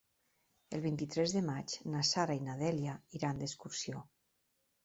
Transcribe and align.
El 0.77 0.81
vint-i-tres 0.85 1.35
de 1.35 1.43
maig 1.49 1.75
na 1.97 2.03
Sara 2.13 2.39
i 2.39 2.43
na 2.47 2.57
Dèlia 2.63 2.97
iran 3.19 3.45
d'excursió. 3.45 4.03